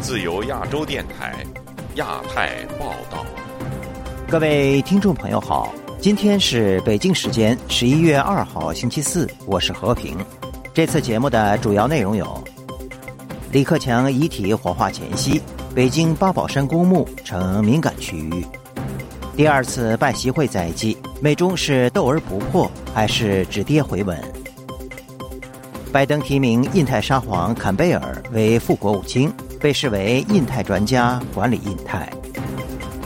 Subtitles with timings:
[0.00, 1.32] 自由亚洲电台
[1.94, 3.24] 亚太报道，
[4.26, 10.16] 各位听众朋友好，今天是北京时间十一月二号星期四，我是和平。
[10.74, 12.42] 这次节目的主要内容有：
[13.52, 15.40] 李克强遗体火化前夕，
[15.72, 18.42] 北京八宝山公墓成敏感区域；
[19.36, 24.20] 第二次拜习会在即，美中是斗而不破，还是止跌回稳？
[25.92, 29.32] 拜登提名印太沙皇坎贝尔为副国务卿。
[29.60, 32.08] 被视为印太专家，管理印太。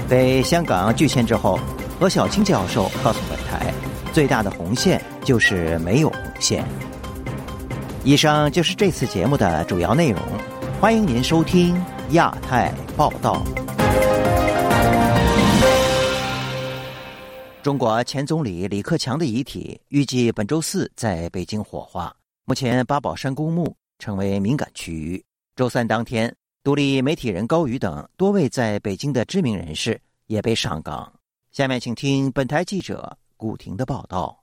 [0.06, 1.58] 被香港拒签之后，
[1.98, 3.72] 何小青教授告诉本台，
[4.12, 6.62] 最大的红线就是没有红线。
[8.04, 10.20] 以上就是这次节目的主要内容，
[10.78, 13.42] 欢迎您收听亚太报道。
[17.62, 22.14] 中国前总理李克强的遗体预计本周四在北京火化，
[22.52, 25.24] 目前八宝山公墓成为敏感区域。
[25.56, 26.30] 周三当天。
[26.62, 31.10] 独立媒体人高宇等多位在北京的知名人士也被上岗。
[31.50, 34.38] 下面请听本台记者古婷的报道。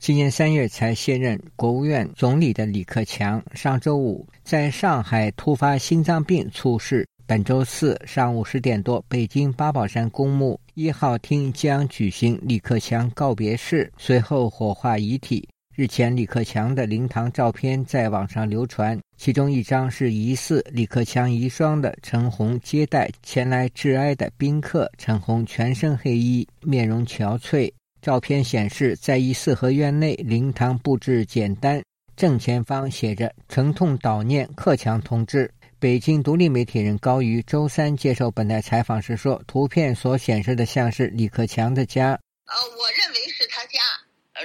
[0.00, 7.06] 今年三月才卸任国务院总理的李克强，上周五在上海突发心脏病猝逝。
[7.28, 15.48] 本周四上午十点多，北京八宝山公墓一号厅将举行李克强告别式，随后火化遗体。
[15.80, 24.92] 日前，李克强的灵堂照片在网上流传，其中一张是疑似李克强遗孀的陈红接待前来致哀的宾客。
[24.98, 27.72] 陈红全身黑衣，面容憔悴。
[28.02, 31.82] 照片显示，在一四合院内，灵堂布置简单，
[32.14, 35.50] 正前方写着“沉痛悼念克强同志”。
[35.80, 42.10] 北京独立媒体人高瑜周三接受本台采访时说：“图片所显示的像是李克强的家。”
[42.44, 42.99] 呃，我认。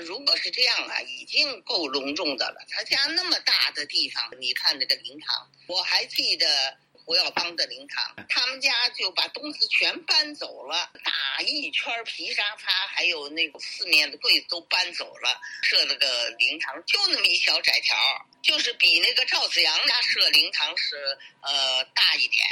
[0.06, 2.64] 如果是这样啊，已经够隆重的了。
[2.70, 17.98] 他家那么大的地方，你看这个灵堂，我还记得胡耀邦的灵堂，他们家就把东西全搬走了，打一圈皮沙发，还有那个四面的柜子都搬走了，设了个灵堂，就那么一小窄条，
[18.44, 20.96] 就是比那个赵子阳家设灵堂是
[21.42, 22.46] 呃大一点。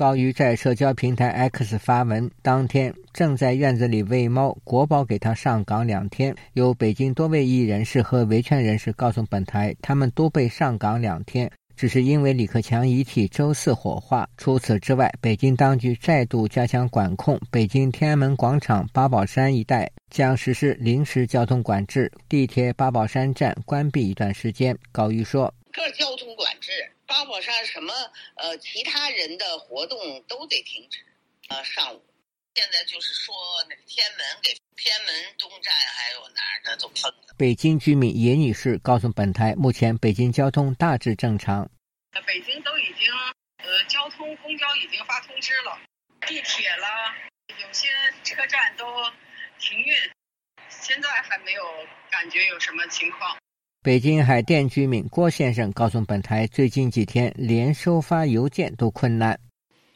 [0.00, 6.34] 高瑜在社交平台 X 发文，当天正在院子里喂猫，国宝给他上岗两天。
[6.54, 14.26] 有北京多位艺人士和维权人士告诉本台，他们都被上岗两天，只是因为李克强遗体周四火化。
[14.38, 24.74] 除此之外，北京当局再度加强管控，北京天安门广场、八宝山一带将实施临时交通管制，地铁八宝山站关闭一段时间。
[24.92, 27.92] 高瑜说：“个交通管制。”八宝山什么
[28.36, 30.98] 呃，其他人的活动都得停止。
[31.48, 32.04] 呃，上午
[32.54, 33.34] 现在就是说
[33.68, 37.34] 那个天安门给天安门东站还有哪儿的都封了。
[37.36, 41.70] 北京居民严女士告诉本台，目前北京交通大致正常。
[42.26, 43.10] 北京都已经
[43.58, 45.80] 呃，交通公交已经发通知了，
[46.26, 46.86] 地铁了，
[47.60, 47.88] 有些
[48.24, 48.84] 车站都
[49.58, 49.96] 停运，
[50.68, 51.62] 现在还没有
[52.10, 53.36] 感觉有什么情况。
[53.82, 59.40] 北京海淀居民郭先生告诉本台，最近几天连收发邮件都困难，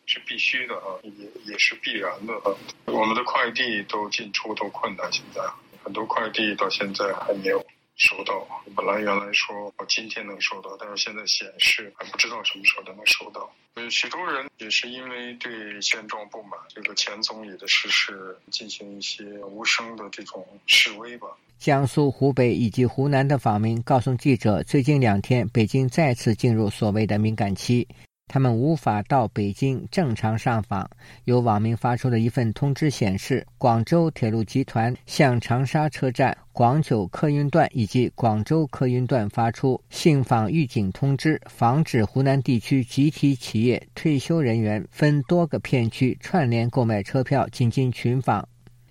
[0.06, 2.56] 是必须的啊，也也是必然的啊。
[2.86, 5.42] 我们的快递都进出都困难，现在
[5.82, 7.62] 很多快递到现在还没有
[7.96, 8.48] 收到。
[8.74, 13.54] 本来原来说今天能收到，但是现在显示还不知道什么时候能收到。
[13.74, 21.28] 呃，许多人也是因为对现状不满，这个前总理的逝世进行一些无声的这种示威吧。
[21.58, 27.88] 江苏、湖北以及湖南的访民告诉记者，最近两天北京再次进入所谓的敏感期，
[28.26, 30.90] 他们无法到北京正常上访。
[31.24, 48.46] 有网民发出的一份通知显示，广州铁路集团向长沙车站、广九客运段以及广州客运段发出信访预警通知，防止湖南地区集体企业退休人员分多个片区串联购买车票进京群访。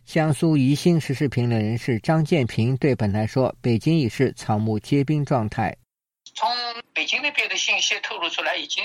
[0.05, 5.75] 江苏宜兴时事评论人士张建平对本台说：“北京已是草木皆兵状态。
[6.35, 6.47] 从
[6.93, 8.83] 北京那边的信息透露出来，已经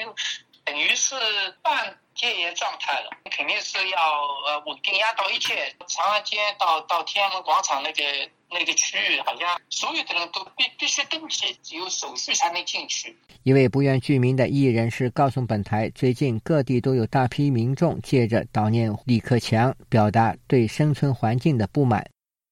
[0.64, 1.14] 等于是
[1.60, 3.10] 半戒严状态了。
[3.30, 3.98] 肯定是要
[4.46, 5.74] 呃稳定压倒一切。
[5.88, 8.02] 长安街到到天安门广场那个
[8.50, 22.04] 那个区域，好像所有的人都必必须登记，只有手续才能进去。”一位不愿具名的艺人士告诉本台，最近各地都有大批民众借着悼念李克强，表达对生存环境的不满。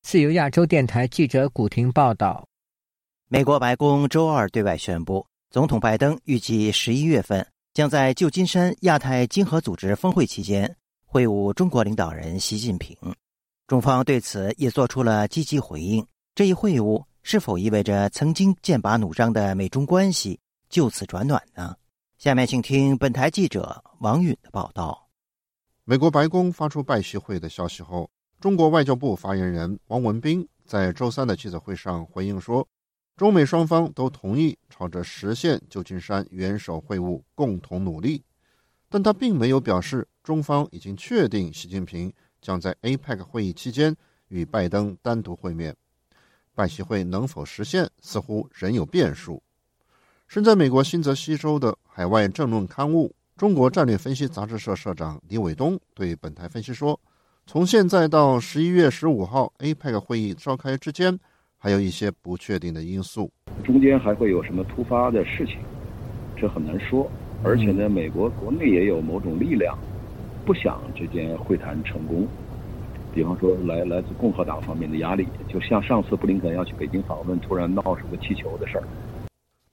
[0.03, 2.47] 自由亚洲电台记者古婷报道。
[3.29, 7.45] 美国白宫周二对外宣布，总统拜登预计十一月份
[7.75, 12.97] 将在旧金山亚太经合组织峰会期间会晤中国领导人习近平。
[13.67, 16.07] 中方对此也做出了积极回应。
[16.35, 17.05] 这一会晤。
[17.29, 21.75] 是否意味着曾经剑拔弩张的美中关系就此转暖呢？
[22.19, 25.09] 下面请听本台记者王允的报道。
[25.83, 28.09] 美国白宫发出拜习会的消息后，
[28.39, 32.65] 中国外交部发言人王文斌在周三的记者会上回应说，
[33.17, 38.23] 中美双方都同意朝着实现旧金山元首会晤共同努力，
[38.89, 42.13] 但他并没有表示中方已经确定习近平
[42.47, 43.93] 将在 APEC 会议期间
[44.29, 45.75] 与拜登单独会面。
[46.55, 49.43] 拜习会能否实现，似乎仍有变数。
[50.29, 56.99] 身在美国新泽西州的海外政论刊物《中国战略分析》杂志社社长李伟东对本台分析说
[57.49, 61.19] ：“从现在到十一月十五号 APEC 会议召开之间，
[61.59, 63.29] 还有一些不确定的因素。
[63.65, 65.59] 中间还会有什么突发的事情，
[66.37, 67.11] 这很难说。
[67.43, 69.77] 而且呢，美国国内也有某种力量，
[70.47, 72.27] 不想这件会谈成功。
[73.13, 78.85] 比方说，来来自共和党方面的压力，就像上次布林肯要去北京访问，突然闹出个气球的事儿。”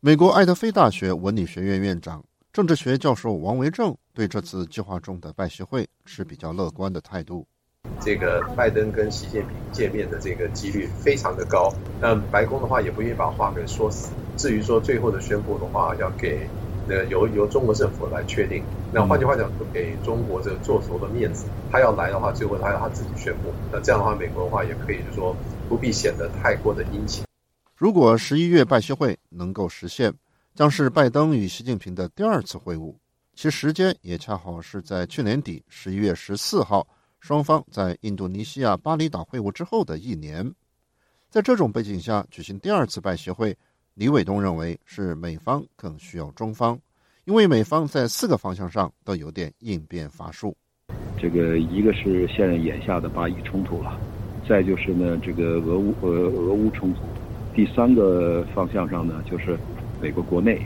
[0.01, 7.45] 美国爱德菲大学文理学院院长、政治学教授王维正对这次计划中的拜习会持比较乐观的态度。
[7.99, 14.13] 这个拜登跟习近平见面的这个几率非常的高，但白宫的话也不愿意把话给说死。
[14.37, 16.47] 至于说最后的宣布的话，要给
[16.87, 18.63] 呃由由中国政府来确定。
[18.91, 23.53] 那换句话讲，给中国这个做头的面子，他要来的话，最后他要他自己宣布。
[23.71, 25.35] 那这样的话，美国的话也可以就说
[25.67, 27.23] 不必显得太过的殷勤。
[27.75, 30.13] 如果十一月拜习会能够实现，
[30.55, 32.93] 将是拜登与习近平的第二次会晤，
[33.33, 36.87] 其时间也恰好是在去年底十一月十四号
[37.19, 40.53] 双方在印度尼西亚巴厘岛会晤之后的一年。
[41.29, 43.57] 在这种背景下举行第二次拜习会，
[43.95, 46.79] 李伟东认为是美方更需要中方，
[47.25, 50.55] 因为美方在四个方向上都有点应变乏术。
[51.15, 53.95] 这个一个是现在眼下的巴以冲突了，
[54.49, 57.01] 再就是呢这个俄乌呃俄乌冲突。
[57.53, 59.55] 第三个方向上呢，就是
[60.01, 60.59] 美国国内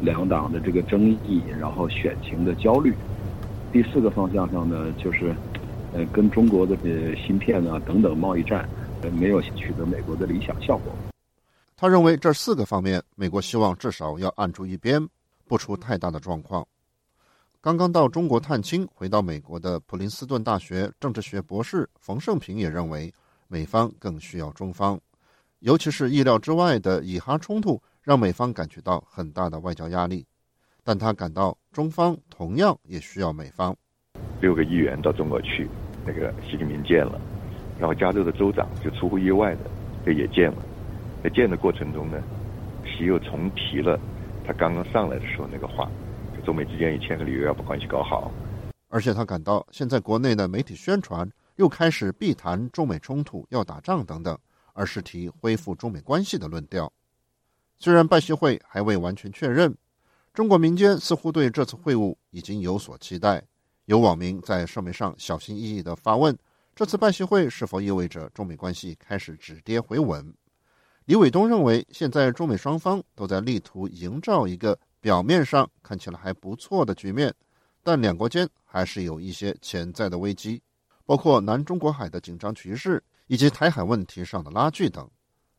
[0.00, 2.94] 两党的这个争议，然后选情的焦虑。
[3.72, 5.34] 第四个方向上呢，就是
[5.92, 8.68] 呃跟中国的呃芯片啊等等贸易战，
[9.02, 10.94] 呃没有取得美国的理想效果。
[11.84, 15.06] 他认为这四个方面，美国希望至少要按住一边，
[15.46, 16.66] 不出太大的状况。
[17.60, 23.12] 刚刚到中国探亲回到美国的普林斯顿大学政治学博士冯胜平也认为，
[23.48, 24.98] 美方更需要中方。
[25.58, 30.24] 尤其是意料之外的以哈冲突，让美方感觉到很大的外交压力，
[30.82, 33.76] 但他感到中方同样也需要美方。
[34.40, 35.68] 六个议员到中国去，
[36.06, 37.20] 那个习近平见了，
[37.78, 39.70] 然后加州的州长就出乎意外的，
[40.02, 40.64] 这也见了。
[41.24, 42.22] 在见的过程中呢，
[42.84, 43.98] 习又重提了
[44.46, 45.90] 他刚刚上来的时候那个话，
[46.36, 48.30] 就中美之间以签个理由要把关系搞好。
[48.88, 54.38] 而且他感到现在国内的媒体宣传又开始避谈中美冲突要打仗等等。
[54.76, 56.92] 而是提恢复中美关系的论调。
[57.78, 59.72] 虽然拜习会还未完全确认，
[60.32, 63.40] 中国民间似乎对这次会晤已经有所期待。
[63.84, 66.36] 有网民在社媒上小心翼翼地发问：
[66.74, 70.34] 这次拜习会是否意味着中美关系开始止跌回稳？
[71.04, 77.34] 李伟东认为，现在中美双方都在力图营造一个表面上看起来还不错的局面，
[77.82, 80.62] 但两国间还是有一些潜在的危机，
[81.04, 83.02] 包括南中国海的紧张局势。
[83.26, 85.10] 以及台海问题上的拉锯等，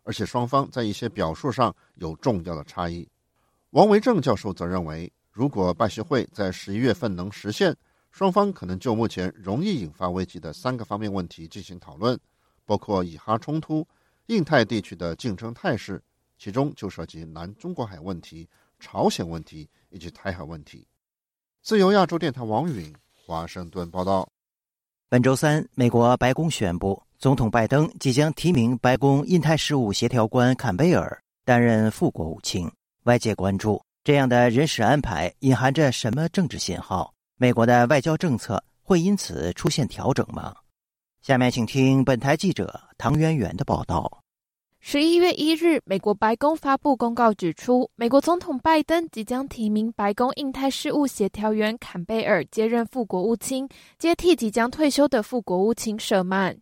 [0.04, 3.10] 而且双方在一些表述上有重要的差异。
[3.72, 7.76] 王维正教授则认为，如果拜习会在十一月份能实现，
[8.12, 12.18] 双方可能就目前容易引发危机的三个方面问题进行讨论，
[12.66, 13.86] 包括以哈冲突、
[14.28, 16.02] 印太地区的竞争态势，
[16.38, 20.88] 其中就涉及南中国海问题、朝鲜问题以及台海问题。
[21.62, 24.28] 自由亚洲电台王允华盛顿报道。
[25.10, 27.02] 本周三，美国白宫宣布。
[27.18, 32.70] 总统拜登即将提名白宫印太事务协调官坎贝尔担任副国务卿。
[33.04, 37.14] 外界关注这样的人事安排隐含着什么政治信号？
[37.38, 40.54] 美国的外交政策会因此出现调整吗？
[41.26, 44.22] 下面请听本台记者唐媛媛的报道。
[44.80, 53.68] 十一月一日，美国白宫发布公告指出，美国总统拜登即将提名白宫印太事务协调员坎贝尔接任副国务卿，
[53.98, 56.56] 接替即将退休的副国务卿舍曼。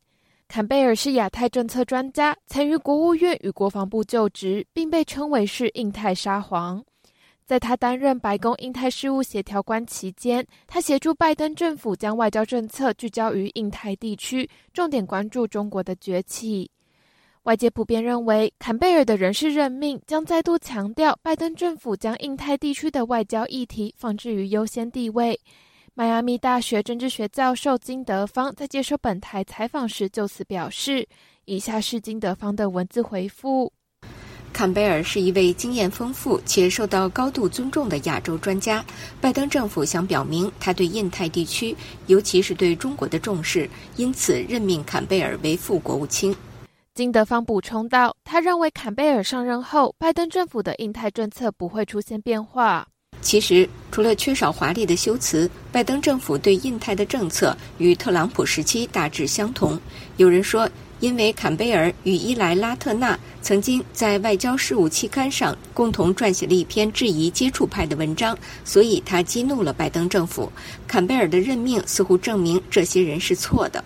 [0.48, 6.82] 坎贝尔是亚太政策专家，曾于国务院与国防部就职，并被称为是印太沙皇。
[7.46, 16.72] 在他担任白宫印太事务协调官期间，他协助拜登政府将外交政策聚焦于印太地区，重点关注中国的崛起。
[17.44, 25.38] 外界普遍认为，坎贝尔的人事任命将再度强调拜登政府将印太地区的外交议题放置于优先地位。
[25.94, 31.06] 迈阿密大学政治学教授金德芳在接受本台采访时就此表示
[31.46, 33.72] ：“以下是金德芳的文字回复。
[34.54, 38.86] 坎贝尔是一位经验丰富且受到高度尊重的亚洲专家。
[39.20, 46.34] 拜登政府想表明他对印太地区，尤其是对中国的重视，因此任命坎贝尔为副国务卿。
[46.94, 52.88] 金德芳补充道，他认为坎贝尔上任后，拜登政府的印太政策不会出现变化。
[53.22, 59.80] 其实，除了缺少华丽的修辞，拜登政府对印太的政策与特朗普时期大致相同。
[60.18, 60.70] 有人说。
[61.04, 70.50] 因为坎贝尔与伊莱拉特纳曾经在外交事务期刊上共同撰写了一篇质疑接触派的文章，所以他激怒了拜登政府。
[70.88, 73.84] 坎贝尔的任命似乎证明这些人是错的。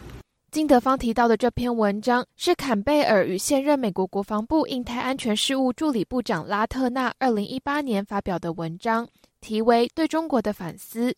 [0.52, 9.08] 金德芳提到的这篇文章是坎贝尔与现任美国国防部印太安全事务助理部长拉特纳二零一八年发表的文章，
[9.42, 11.10] 题为《对中国的反思》。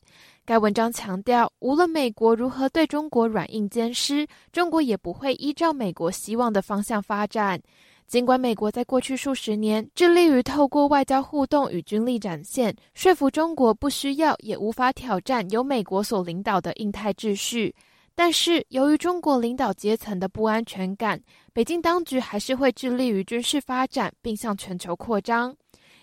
[0.49, 7.61] 该文章强调，无论美国如何对中国软硬兼施，中国也不会依照美国希望的方向发展。
[8.07, 17.75] 尽管美国在过去数十年致力于透过外交互动与军力展现，说服中国不需要也无法挑战由美国所领导的印太秩序，
[18.15, 21.21] 但是由于中国领导阶层的不安全感，
[21.53, 25.55] 北京当局还是会致力于军事发展，并向全球扩张。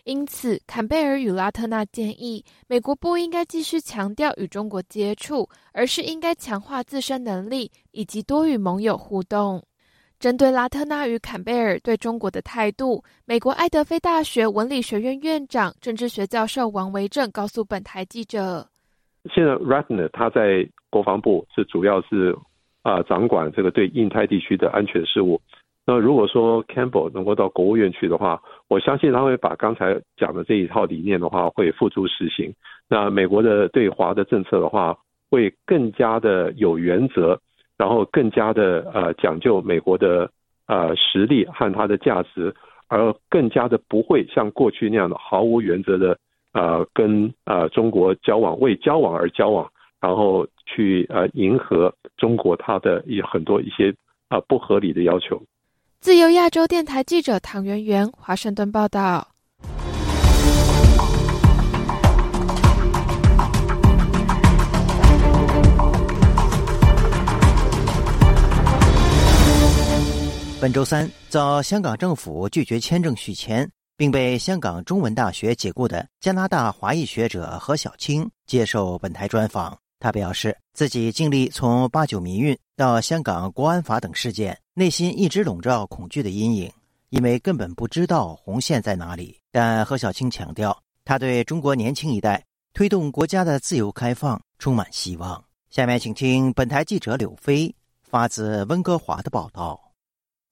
[0.06, 9.60] 因此，坎贝尔与拉特纳建议，美国不应该继续强调与中国接触，而是应该强化自身能力以及多与盟友互动。
[10.20, 18.64] 针对拉特纳与坎贝尔对中国的态度，美国爱德菲大学文理学院院长、政治学教授王维正告诉本台记者
[19.34, 22.32] ：“现在 Ratner 他在国防部是主要是
[22.82, 25.40] 啊掌管这个对印太地区的安全事务。”
[25.88, 32.52] 那如果说 Campbell 能够到国务院去的话，我相信他会把刚才讲的这一套理念的话会付诸实行。
[32.88, 34.96] 那美国的对华的政策的话，
[35.30, 37.38] 会更加的有原则，
[37.76, 40.30] 然后更加的呃讲究美国的
[40.66, 42.54] 呃实力和它的价值，
[42.88, 46.18] 而更加的不会像过去那样的毫无原则的
[46.52, 49.70] 呃跟呃中国交往，为交往而交往，
[50.00, 53.94] 然后去呃迎合中国它的一很多一些
[54.28, 55.40] 啊不合理的要求。
[56.06, 59.26] 自由亚洲电台记者唐媛媛，华盛顿报道。
[70.60, 79.76] 本周三，遭香港政府拒绝签证续签，并被香港中文大学解雇的加拿大华裔学者何小青接受本台专访。
[79.98, 84.58] 他表示，自己经历从八九民运到香港国安法等事件。
[84.74, 86.70] 内心一直笼罩恐惧的阴影，
[87.08, 89.40] 因为根本不知道红线在哪里。
[89.50, 95.42] 但何小青强调，他对中国年轻一代推动国家的自由开放充满希望。
[95.70, 99.80] 下面请听本台记者柳飞发自温哥华的报道。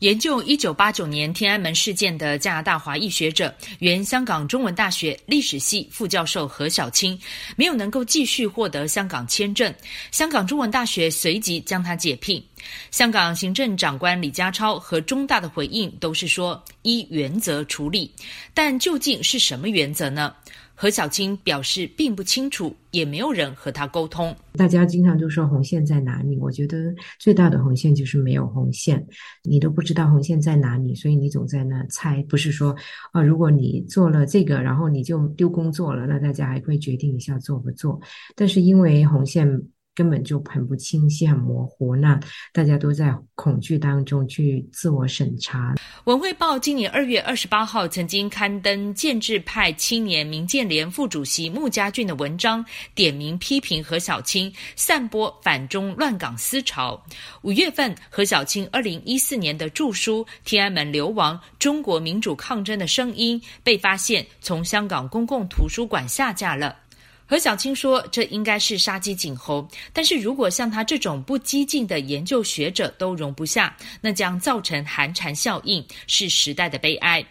[0.01, 7.17] 研究一九八九年天安门事件的加拿大华裔学者、原香港中文大学历史系副教授何小青，
[7.55, 9.73] 没有能够继续获得香港签证。
[10.11, 12.45] 香港中文大学随即将他解聘。
[12.91, 18.11] 香港行政长官李家超和中大的回应都是说依原则处理，
[18.53, 20.35] 但究竟是什么原则呢？
[20.75, 24.35] 何小青表示并不清楚，也没有人和他沟通。
[24.55, 26.37] 大家经常都说红线在哪里？
[26.39, 29.05] 我觉得最大的红线就是没有红线，
[29.43, 32.23] 你都不知道红线在哪里，所以你总在那猜。
[32.29, 32.75] 不是说
[33.13, 38.01] 啊，如果你做了这个，然后你就丢工作了，那大家还会决定一下做不做。
[38.35, 39.63] 但是因为红线。
[39.95, 42.19] 根本就很不清晰、很模糊，那
[42.53, 45.75] 大家都在恐惧当中去自我审查。
[46.05, 57.01] 文汇报今年二月二十八号曾经刊登建制派青年民建联副主席穆家俊的文章，点名批评何小青散播反中乱港思潮。
[57.43, 66.77] 五月份，何小青二零一四年的著书《天安门流亡：中国民主抗争的声音》被发现从香港公共图书馆下架了。
[67.27, 77.25] 何小青说：“这应该是杀鸡儆猴，但是如果像他这种不激进的研究学者都容不下，那将造成寒蝉效应，是时代的悲哀。”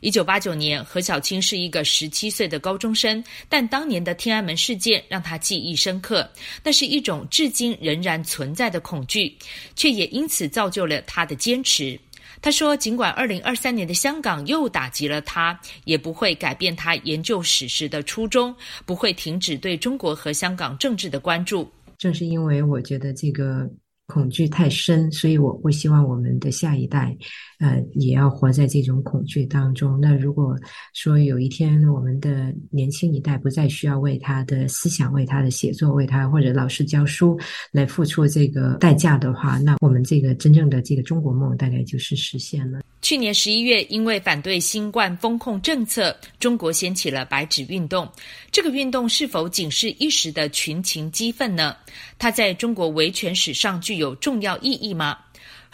[0.00, 6.28] 一九八九年，何小青是一个十七岁的高中生，但当年的天安门事件让他记忆深刻，
[6.62, 9.34] 那是一种至今仍然存在的恐惧，
[9.74, 11.98] 却也因此造就了他的坚持。
[12.44, 21.66] 他说：“尽管二零二三年的香港又打击了他，也不会改变他研究史实的初衷，不会停止对中国和香港政治的关注。
[21.96, 23.66] 正是因为我觉得这个。”
[24.06, 27.16] 恐惧太深，所以我不希望我们的下一代，
[27.64, 29.98] 呃，也要活在这种恐惧当中。
[29.98, 30.54] 那如果
[30.92, 37.40] 说有一天我们的年轻一代不再需要为他的思想、为他的写作、为他或者老师教书
[37.72, 42.80] 来付出这个代价的话，那我们这个真正的这个中国梦大概就是实现了。
[43.00, 48.06] 去年十一月，因为反对新冠封控政策，中国掀起了白纸运动。
[48.50, 51.74] 这个运动是否仅是一时的群情激愤呢？
[52.18, 55.16] 它在中国维权史上具有重要意义吗？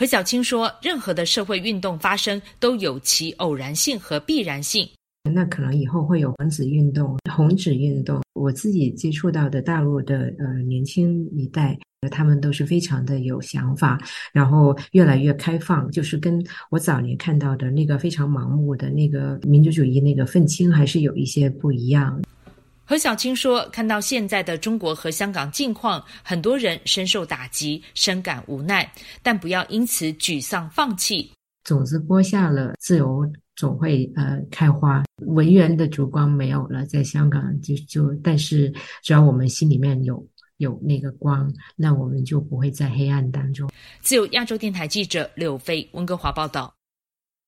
[0.00, 4.88] 何小青说：“任何的社会运动发生都有其偶然性和必然性。
[5.30, 8.22] 那可能以后会有红纸运动、红纸运动。
[8.32, 11.78] 我自己接触到的大陆的呃年轻一代。”
[12.10, 14.00] 他们都是非常的有想法，
[14.32, 22.18] 然后越来越开放，就是跟我早年看到的那个非常盲目的那个民族主义那个愤青还是有一些不一样。
[22.90, 28.92] 何小青说：“看到现在的中国和香港境况，很多人深受打击，深感无奈，
[29.22, 31.30] 但不要因此沮丧放弃。
[31.62, 35.04] 种子播下了，自由总会呃开花。
[35.24, 40.20] 文员的烛光没有了，在香港就就，但是只要我们心里面有。”
[40.58, 43.70] 有那个光，那我们就不会在黑暗当中。
[44.02, 46.74] 自由亚洲电台记者柳飞，温哥华报道。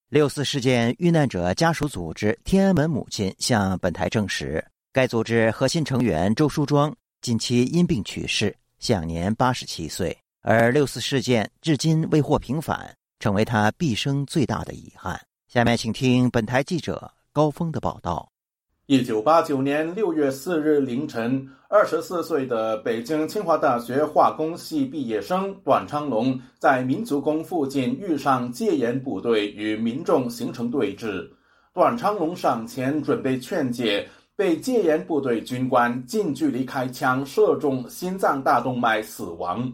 [0.08, 10.14] 六四事件遇难者家属组织天安门母亲向本台证实，该组织核心成员周淑庄近期因病去世，享年八十七岁。
[10.42, 15.18] 而六四事件至今未获平反，成为他毕生最大的遗憾。
[15.49, 18.28] 下面请听本台记者高峰的报道。
[18.84, 31.26] 一九八九年六月四日凌晨，二十四岁的北京清华大学化工系毕业生段昌龙在民族宫附近遇上戒严部队，与民众形成对峙。
[31.72, 39.71] 段昌龙上前准备劝解，被戒严部队军官近距离开枪射中心脏大动脉，死亡。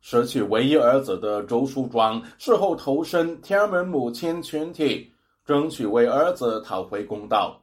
[0.00, 5.12] 失去唯一儿子的周淑庄事后投身天安门母亲群体，
[5.46, 7.62] 争取为儿子讨回公道。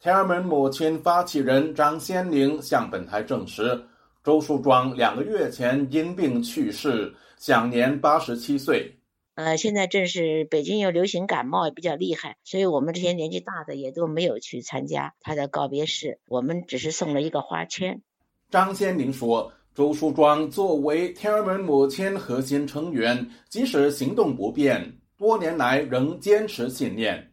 [0.00, 3.80] 天安门母亲发起人张先玲向本台证实，
[4.24, 8.92] 周淑庄两个月前因病去世，享年八十七岁。
[9.38, 18.02] 呃，现在正是北京又流行感冒，也比较厉害，所以我们这些年纪大的也都没有去参加他的告别式，我们只是送了一个花圈。
[18.50, 27.30] 张先林说，周淑庄作为天安门母亲核心成员，即使行动不便，多年来仍坚持信念。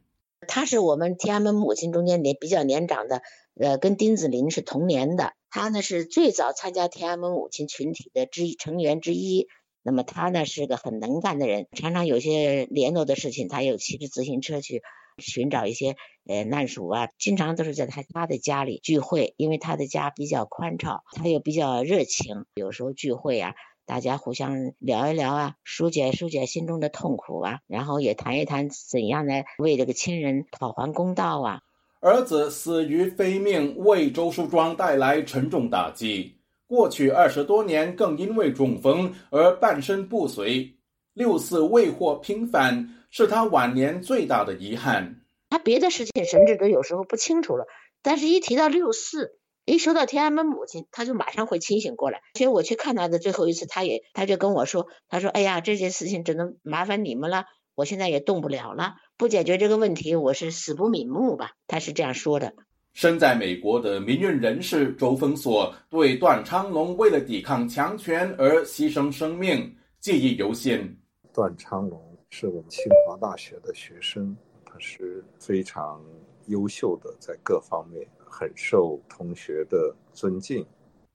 [0.47, 3.23] 她是我们天安门母亲中间年比较年长的，
[3.59, 5.33] 呃，跟丁子霖是同年的。
[5.49, 9.47] 她呢是最早参加天安门母亲群体的之一成员之一。
[9.85, 14.81] 那么他呢是个很能干的人，常常有些联络的事情，他又骑着自行车去
[15.19, 15.95] 寻找一些
[16.27, 17.09] 呃难属啊。
[17.19, 23.53] 经常都是在他他的家里聚会，因为他的家比较宽敞，他又比较热情，有时候聚会啊。
[23.85, 31.61] 大家互相聊一聊啊，疏解疏解心中的痛苦啊，然后也谈一谈怎样来为这个亲人讨还公道啊。
[32.01, 36.39] 儿子死于非命，为周淑庄带来沉重打击。
[36.67, 40.78] 过去二十多年，更因为中风而半身不遂。
[41.13, 45.21] 六四未获平反，是他晚年最大的遗憾。
[45.49, 47.65] 他别的事情甚至都有时候不清楚了，
[48.01, 49.39] 但是一提到六四。
[49.67, 52.21] 一说到天安门母亲，他就马上会清醒过来。
[52.36, 62.54] 所以我去看他的最后一次，他也他就跟我说：“他说，哎呀，这件事情只能麻烦你们了，我现在也动不了了，不解决这个问题，我是死不瞑目吧。”他是这样说的。
[62.95, 70.97] 身在美国的民运人士周峰所对段昌龙为了抵抗强权而牺牲生命记忆犹新。
[71.34, 76.01] 段昌龙是我们清华大学的学生，他是非常
[76.45, 78.08] 优秀的，在各方面。
[78.38, 80.65] 很受同学的尊敬。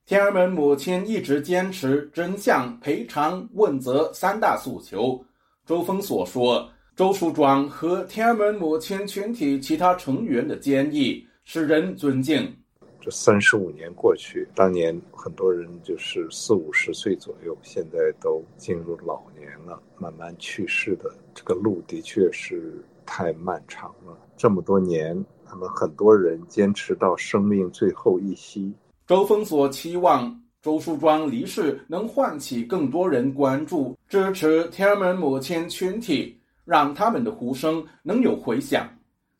[0.07, 5.23] 天安门母亲一直坚持真相、赔偿、问责三大诉求。
[5.67, 6.67] 周峰所说，
[6.97, 12.55] 周淑庄和天安门母亲群体其他成员的坚毅使人尊敬。
[13.01, 24.19] 这三十五年过去，当年很多人就是四五十岁左右，现在都进入老年了，慢慢去世的这个路的确是太漫长了。
[24.37, 25.25] 这么多年。
[25.53, 28.73] 他们很多人坚持到生命最后一息。
[29.05, 38.89] 周峰所期望周淑庄离世能唤起更多人关注、支持天安门母亲群体，让他们的呼声能有回响。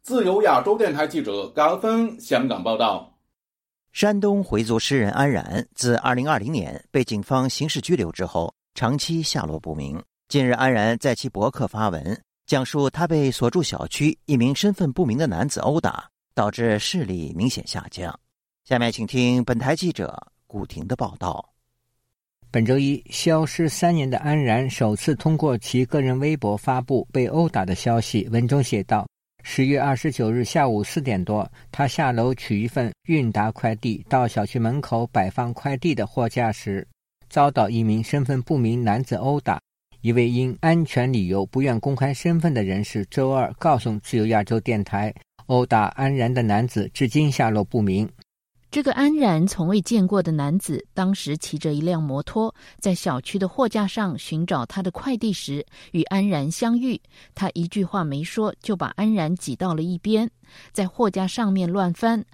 [0.03, 3.19] 自由亚洲电台记者高峰香港报道。
[3.93, 10.03] 山东回族诗人安然自2020年被警方刑事拘留之后，长期下落不明。
[10.29, 12.21] 近日，安然在其博客发文。
[12.47, 18.19] 讲述他被所住小区一名身份不明的男子殴打，导致视力明显下降。
[18.65, 21.53] 下面请听本台记者古婷的报道。
[22.51, 28.27] 本周一，消失三年的安然首次通过其个人微博发布被殴打的消息。
[28.33, 29.07] 文中写道
[29.43, 36.87] ：“十月二十九日下午四点多，他下楼取一份韵达快递，到小区门口摆放快递的货架时，
[37.29, 39.61] 遭到一名身份不明男子殴打。”
[40.03, 45.13] 一位因安全理由不愿公开身份的人士周二告诉自由亚洲电台，
[45.47, 48.09] 殴打安然的男子至今下落不明。
[48.71, 57.01] 这个安然从未见过的男子，当时骑着一辆摩托，在小区的货架上寻找他的快递时，与安然相遇。
[57.35, 60.31] 他一句话没说，就把安然挤到了一边，
[60.73, 62.25] 在货架上面乱翻。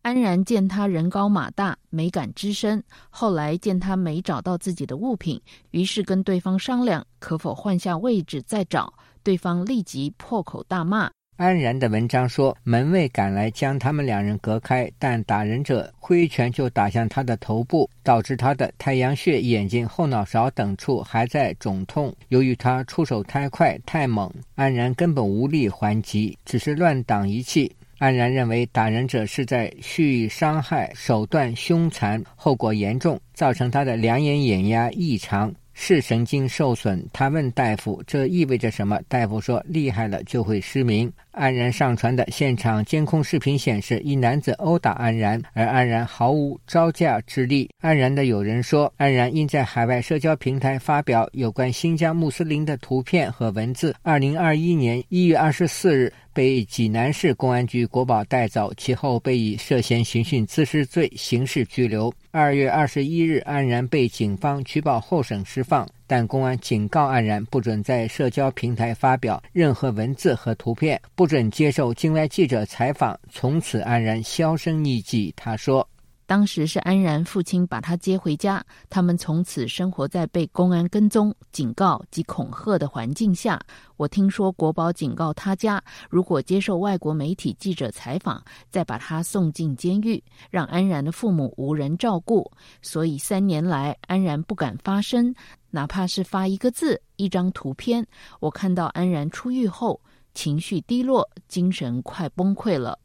[0.00, 2.82] 安然见他人高马大，没敢吱声。
[3.10, 5.38] 后来见他没找到自己的物品，
[5.72, 8.92] 于是跟对方商量可否换下位置再找。
[9.22, 11.10] 对方立即破口大骂。
[11.42, 22.14] 安然的文章说，门卫赶来将他们两人隔开，但打人者挥拳就打向他的头部，导致他的太阳穴、眼睛、后脑勺等处还在肿痛。
[22.28, 27.74] 由于他出手太快太猛，安然根本无力还击，只是乱挡一气。
[27.98, 35.52] 安然认为打人者是在蓄意伤害，手段凶残，后果严重，造成他的两眼眼压异常。
[35.74, 47.68] 视神经受损，他问大夫：“这意味着什么？”大夫说：“厉害了就会失明。”安然上传的现场监控视频显示，一男子殴打安然，而安然毫无招架之力。
[47.80, 62.12] 安然的友人说，安然因在海外社交平台发表有关新疆穆斯林的图片和文字，二零二一年一月二十四日被济南市公安局国保带走，其后被以涉嫌寻衅滋事罪刑事拘留。
[62.30, 65.88] 二月二十一日，安然被警方取保候审释放。
[66.14, 73.18] 但公安警告安然不准在社交平台发表任何文字和图片，不准接受境外记者采访。
[73.30, 75.32] 从此，安然销声匿迹。
[75.34, 75.88] 他说。
[76.32, 83.60] 当时是安然父亲把他接回家，他们从此生活在被公安跟踪、警告及恐吓的环境下。
[83.98, 92.50] 我听说国宝警告他家，如果接受外国媒体记者采访，再把他送进监狱，让安然的父母无人照顾。
[92.80, 95.34] 所以三年来，安然不敢发声，
[95.68, 98.02] 哪怕是发一个字、一张图片。
[98.40, 100.00] 我看到安然出狱后，
[100.32, 102.98] 情绪低落，精神快崩溃了。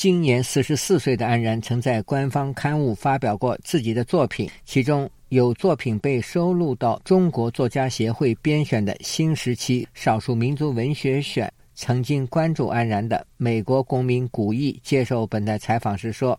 [0.00, 11.52] 今年四十四岁的安然曾在官方刊物发表过自己的作品，其中有作品被收录到中国作家协会编选的新时期少数民族文学选。
[11.74, 16.32] 曾经关注安然的美国公民古意接受本台采访时说：“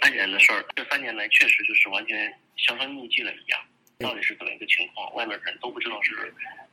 [0.00, 3.60] 安然的事儿这三年来确实就是完全销声匿迹了一样，
[3.98, 6.14] 到底是怎么一个情况，外面人都不知道是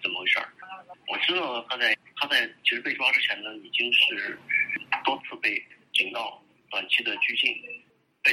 [0.02, 0.47] 怎么回事儿。
[1.12, 4.39] 我知道他在他在其实被抓之前呢，已经是
[5.04, 5.62] 多次被。”
[6.00, 7.54] 警告，短期的拘禁，
[8.24, 8.32] 被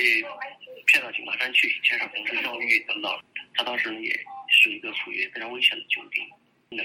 [0.87, 3.11] 骗到井冈山去，牵上刑事教育等等。
[3.55, 4.17] 他当时也
[4.49, 6.23] 是一个处于非常危险的境地。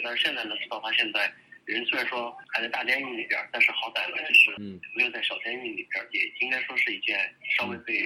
[0.03, 1.31] 但是现在呢，知道他现在
[1.65, 7.15] 人虽然说还在大监狱里边，但是好歹呢，就是没有在小监狱里边，也应该说是一件
[7.55, 7.99] 稍微被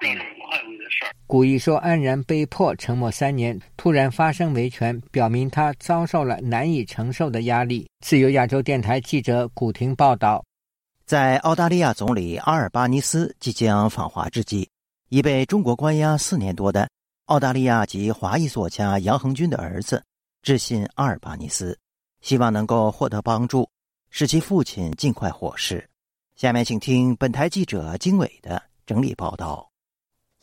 [0.00, 1.12] 让人快慰的事儿。
[1.28, 7.86] 古一说，安然被迫沉默三年，突然发生维权，表明他遭受了难以承受的压力。
[8.00, 10.44] 自由亚洲电台记者古婷报道。
[11.08, 14.68] 在澳大利亚总理阿尔巴尼斯即将访华之际，
[15.08, 16.86] 已被中国关押四年多的
[17.24, 20.04] 澳大利亚籍华裔作家杨恒军的儿子
[20.42, 21.78] 致信阿尔巴尼斯，
[22.20, 23.66] 希望能够获得帮助，
[24.10, 25.88] 使其父亲尽快获释。
[26.36, 29.66] 下面请听本台记者经纬的整理报道。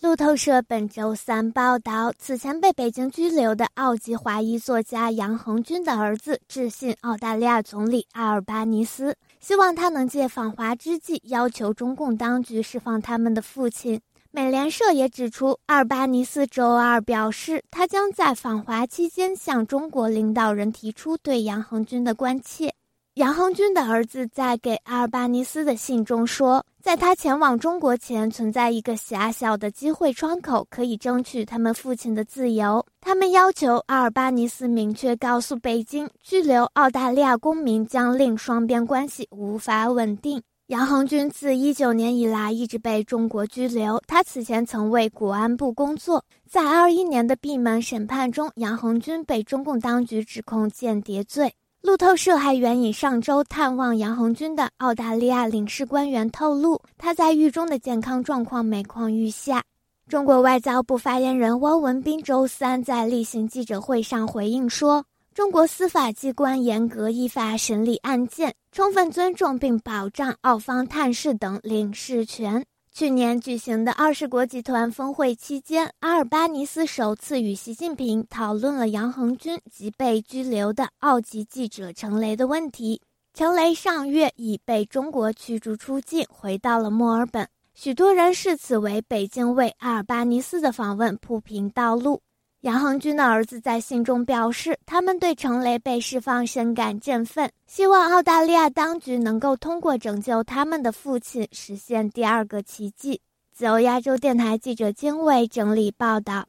[0.02, 9.16] 路透社本周三报道，此前被北京拘留的澳籍华裔作家杨恒军的儿子致信澳大利亚总理阿尔巴尼斯。
[9.46, 14.02] 希望他能借访华之际要求中共当局释放他们的父亲。
[14.32, 22.74] 美联社也指出，阿尔巴尼斯周二表示，他将在访华期间向中国领导人提出对杨恒军的关切。
[23.14, 32.86] 杨恒军的儿子在给阿尔巴尼斯的信中说，在他前往中国前，存在一个狭小的机会窗口，可以争取他们父亲的自由。
[33.02, 40.40] 他们要求阿尔巴尼斯明确告诉北京，拘留澳大利亚公民将令双边关系无法稳定。
[40.68, 46.24] 杨恒军自一九年以来一直被中国拘留，他此前曾为国安部工作。
[46.48, 51.52] 在二一年的闭门审判中，杨恒军被中共当局指控间谍罪。
[51.86, 59.62] 路透社还援引上周探望杨红军的澳大利亚领事官员透露，他在狱中的健康状况每况愈下。
[60.10, 72.66] 中国外交部发言人汪文斌周三在例行记者会上回应说：“中国司法机关严格依法审理案件，充分尊重并保障澳方探视等领事权。”
[72.98, 83.02] 去年举行的二十国集团峰会期间，阿尔巴尼斯首次与习近平讨论了杨恒军及被拘留的澳籍记者程雷的问题。
[83.34, 87.46] 程雷上月已被中国驱逐出境，回到了墨尔本。
[87.74, 92.22] 许多人视此为北京为阿尔巴尼斯的访问铺平道路。
[92.66, 103.22] 杨恒军的儿子在信中表示，他们对程雷被释放深感振奋，希望澳大利亚当局能够通过拯救他们的父亲，实现第二个奇迹。
[103.54, 106.48] 自由亚洲电台记者经纬整理报道。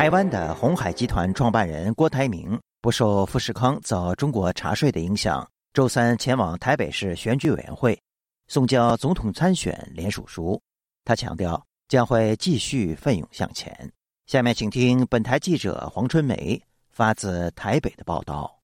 [0.00, 8.00] 台湾的鸿海集团创办人郭台铭不受富士康遭中国查税的影响，周三前往台北市选举委员会
[8.48, 10.58] 送交总统参选联署书。
[11.04, 13.92] 他强调将会继续奋勇向前。
[14.24, 16.58] 下面请听本台记者黄春梅
[16.88, 18.59] 发自台北的报道。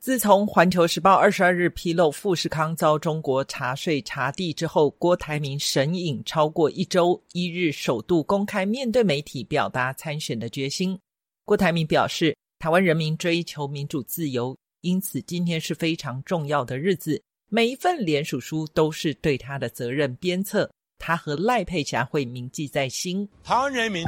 [0.00, 10.98] 自从《环球时报》二十二日披露富士康遭中国查税查地之后，郭台铭神隐超过一周，一日首度公开面对媒体表达参选的决心。
[11.44, 17.22] 郭台铭表示，台湾人民追求民主自由，因此今天是非常重要的日子。
[17.50, 23.28] 每一份联署书都是对他的责任鞭策，他和赖佩霞会铭记在心。
[23.44, 24.02] 台湾人民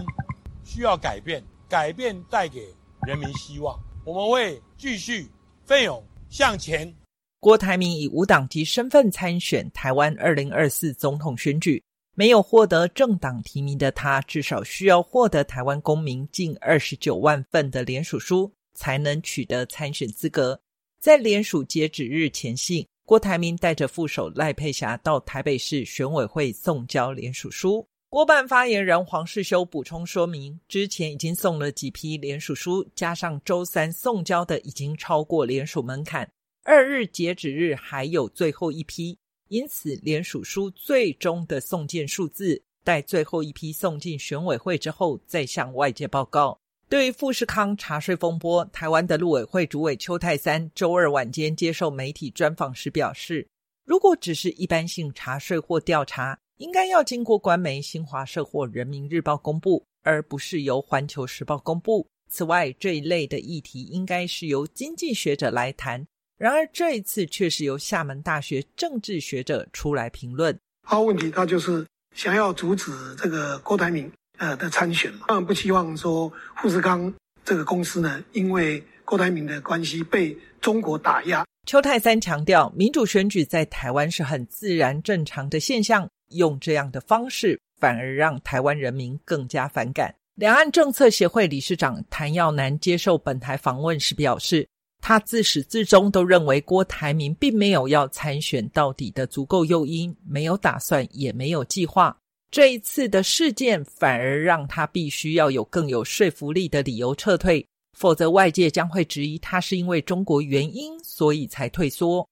[0.64, 2.66] 需要改变，改变带给
[3.06, 5.28] 人民希望，我们会继续。
[5.72, 6.94] 奋勇向前。
[7.40, 11.82] 郭台铭以无党籍身份参选台湾二零二四总统选举，
[12.14, 20.60] 没有获得政党提名的他，至少需要获得台湾公民近二十九万份的联署书，才能取得参选资格。
[21.00, 27.88] 在联署截止日前夕，郭台铭带着副手赖佩霞到台北市选委会送交联署书。
[28.12, 36.30] 国办发言人黄世修补充说明，之前已经送了几批联署书，加上周三送交的已经超过联署门槛，
[36.62, 39.16] 二日截止日还有最后一批，
[39.48, 46.60] 因此联署书最终的送件数字，待最后一批送进选委会之后再向外界报告。
[46.90, 53.48] 对于富士康查税风波，台湾的陆委会主委邱泰三周二晚间接受媒体专访时表示，
[53.86, 56.38] 如果只是一般性查税或调查。
[56.62, 62.06] 应该要经过官媒新华社或人民日报公布，而不是由环球时报公布。
[62.30, 66.06] 此外，这一类的议题应该是由经济学者来谈。
[66.38, 70.56] 然而，这一次却是由厦门大学政治学者出来评论。
[70.86, 77.12] 好问题，他就是想要阻止这个郭台铭呃的参选嘛，当然不希望说富士康
[77.44, 81.44] 这个公司呢，因为郭台铭的关系被中国打压。
[81.66, 86.08] 邱泰三强调，民主选举在台湾是很自然正常的现象。
[86.34, 90.14] 用这样的方式，反而让台湾人民更加反感。
[90.34, 94.66] 两岸政策协会理事长谭耀南接受本台访问时表示，
[95.00, 102.16] 他自始至终都认为郭台铭并没有要参选到底的足够诱因，没有打算，也没有计划。
[102.50, 107.66] 这一次的事件反而让他必须要有更有说服力的理由撤退，
[107.98, 112.26] 否则外界将会质疑他是因为中国原因所以才退缩。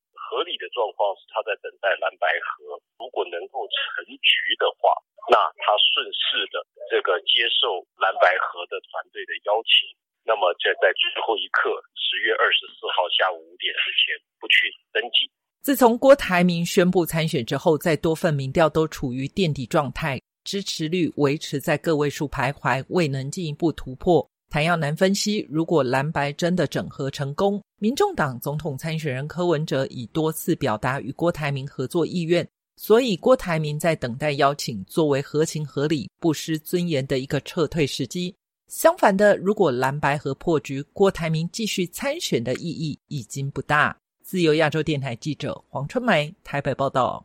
[1.81, 2.79] 在蓝白合。
[3.01, 4.93] 如果能够成局的话，
[5.33, 6.61] 那他顺势的
[6.93, 9.89] 这个接受蓝白河的团队的邀请，
[10.23, 15.31] 那么在在最后一刻，十月二十四号下午五点之前不去登记。
[15.63, 24.27] 自从郭台铭宣布参选之后，在多份民调都处于垫底状态，支持率维持在个位数徘徊，未能进一步突破。
[24.51, 32.47] 谭耀南分析，如果蓝白真的整合成功，民众党总统参选人柯文哲已多次表达与郭台铭合作意愿。
[32.77, 38.35] 所以，郭台铭在等待邀请，作为合情合理、不失尊严的一个撤退时机。
[38.67, 43.97] 相反的，如果蓝白和破局，郭台铭继续参选的意义已经不大。
[44.25, 47.25] 自由亚洲电台记者黄春梅台北报道。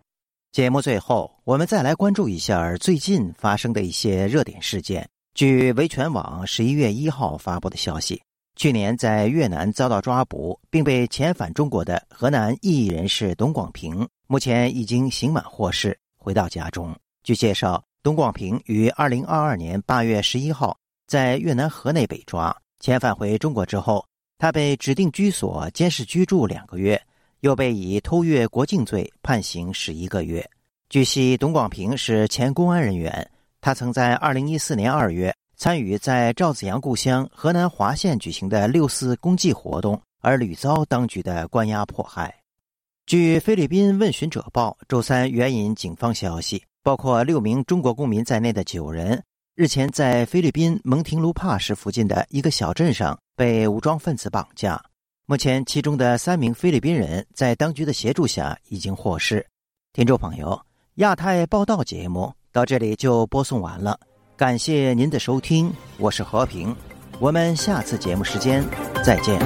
[0.52, 5.10] 节目最后，我们再来关注一下最近发生的一些热点事件。
[5.36, 8.22] 据维权网十一月一号发布的消息，
[8.56, 14.08] 去年在越南遭到抓捕并被遣返中国的河南异议人士董广平。
[14.28, 16.96] 目前已经刑满获释，回到家中。
[17.22, 24.06] 据介绍，董广平于二零二二年八月十一号在越南河内被抓，遣返回中国之后，
[24.38, 27.00] 他被指定居所监视居住两个月，
[27.42, 30.50] 又被以偷越国境罪判刑十一个月。
[30.88, 33.30] 据悉，董广平是前公安人员，
[33.66, 42.32] 他曾在二零一四年二月参与在赵子阳故乡河南滑县举行的六四公祭活动，而屡遭当局的关押迫害。
[43.08, 49.20] 据菲律宾《问询者报》周三援引警方消息，包括六名中国公民在内的九人
[49.56, 54.80] 日前在菲律宾蒙廷卢帕市附近的一个小镇上被武装分子绑架。
[55.26, 59.44] 目前，其中的三名菲律宾人在当局的协助下已经获释。
[59.92, 60.62] 听众朋友，
[60.98, 64.00] 亚太报道节目到这里就播送完了，
[64.38, 66.74] 感谢您的收听，我是和平，
[67.20, 68.64] 我们下次节目时间。
[69.04, 69.38] 再见。